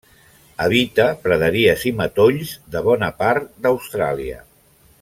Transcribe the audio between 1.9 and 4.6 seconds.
i matolls de bona part d'Austràlia.